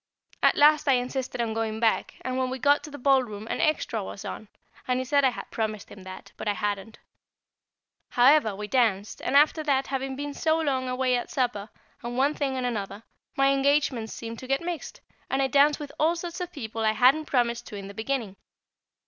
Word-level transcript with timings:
At 0.41 0.57
last 0.57 0.87
I 0.87 0.93
insisted 0.93 1.39
on 1.41 1.53
going 1.53 1.79
back, 1.79 2.15
and 2.21 2.35
when 2.35 2.49
we 2.49 2.57
got 2.57 2.81
to 2.85 2.89
the 2.89 2.97
ballroom 2.97 3.45
an 3.45 3.61
extra 3.61 4.03
was 4.03 4.25
on, 4.25 4.47
and 4.87 4.97
he 4.99 5.03
said 5.05 5.23
I 5.23 5.29
had 5.29 5.51
promised 5.51 5.89
him 5.91 6.01
that, 6.05 6.31
but 6.37 6.47
I 6.47 6.53
hadn't. 6.53 6.97
However, 8.09 8.55
we 8.55 8.67
danced, 8.67 9.21
and 9.21 9.37
after 9.37 9.61
that, 9.63 9.85
having 9.85 10.15
been 10.15 10.33
so 10.33 10.59
long 10.59 10.89
away 10.89 11.15
at 11.15 11.29
supper, 11.29 11.69
and 12.01 12.17
one 12.17 12.33
thing 12.33 12.57
and 12.57 12.65
another, 12.65 13.03
my 13.35 13.49
engagements 13.53 14.11
seemed 14.11 14.39
to 14.39 14.47
get 14.47 14.61
mixed, 14.61 15.01
and 15.29 15.39
I 15.39 15.45
danced 15.45 15.79
with 15.79 15.91
all 15.99 16.15
sorts 16.15 16.41
of 16.41 16.51
people 16.51 16.83
I 16.83 16.93
hadn't 16.93 17.25
promised 17.25 17.67
to 17.67 17.75
in 17.75 17.87
the 17.87 17.93
beginning. 17.93 18.37